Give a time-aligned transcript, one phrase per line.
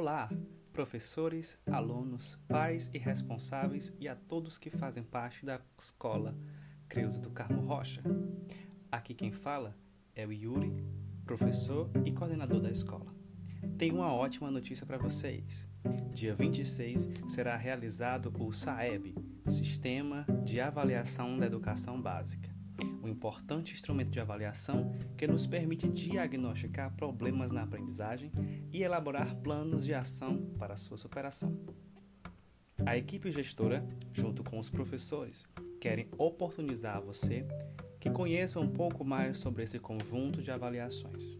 [0.00, 0.30] Olá,
[0.72, 6.34] professores, alunos, pais e responsáveis e a todos que fazem parte da escola
[6.88, 8.02] Creuza do Carmo Rocha.
[8.90, 9.76] Aqui quem fala
[10.14, 10.72] é o Yuri,
[11.26, 13.14] professor e coordenador da escola.
[13.76, 15.68] Tenho uma ótima notícia para vocês.
[16.14, 19.14] Dia 26 será realizado o SAEB,
[19.48, 22.58] Sistema de Avaliação da Educação Básica
[23.02, 28.30] um importante instrumento de avaliação que nos permite diagnosticar problemas na aprendizagem
[28.72, 31.58] e elaborar planos de ação para sua superação.
[32.84, 35.48] A equipe gestora, junto com os professores,
[35.80, 37.46] querem oportunizar você
[37.98, 41.36] que conheça um pouco mais sobre esse conjunto de avaliações.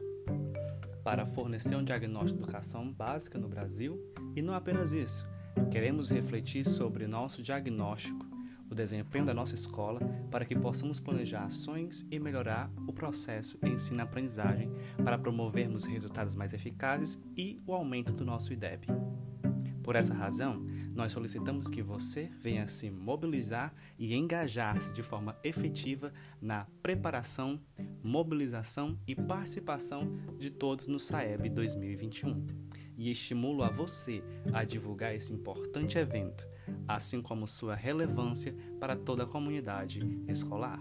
[1.02, 3.98] Para fornecer um diagnóstico de educação básica no Brasil,
[4.36, 5.26] e não apenas isso,
[5.70, 8.30] queremos refletir sobre nosso diagnóstico
[8.70, 13.70] o desempenho da nossa escola para que possamos planejar ações e melhorar o processo de
[13.70, 14.70] ensino-aprendizagem
[15.04, 18.86] para promovermos resultados mais eficazes e o aumento do nosso IDEB.
[19.82, 26.12] Por essa razão, nós solicitamos que você venha se mobilizar e engajar-se de forma efetiva
[26.40, 27.60] na preparação,
[28.04, 32.46] mobilização e participação de todos no SAEB 2021.
[33.00, 36.46] E estimulo a você a divulgar esse importante evento
[36.86, 40.80] assim como sua relevância para toda a comunidade escolar.